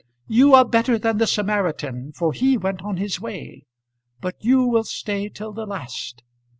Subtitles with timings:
[0.25, 3.67] You are better than the Samaritan, for he went on his way.
[4.19, 6.23] But you will stay till the last.